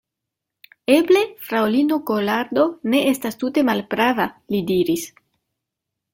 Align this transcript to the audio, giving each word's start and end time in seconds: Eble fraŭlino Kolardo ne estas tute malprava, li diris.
Eble 0.93 1.19
fraŭlino 1.49 1.99
Kolardo 2.11 2.65
ne 2.95 3.03
estas 3.11 3.39
tute 3.45 3.67
malprava, 3.69 4.27
li 4.57 4.65
diris. 4.73 5.07